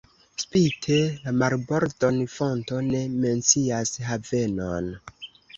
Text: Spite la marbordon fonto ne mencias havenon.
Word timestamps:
Spite 0.43 0.95
la 1.25 1.33
marbordon 1.41 2.17
fonto 2.37 2.81
ne 2.89 3.05
mencias 3.27 3.93
havenon. 4.09 4.91